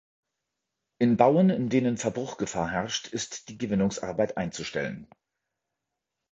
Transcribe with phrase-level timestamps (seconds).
[0.99, 5.07] In Bauen, in denen Verbruchgefahr herrscht, ist die Gewinnungsarbeit einzustellen.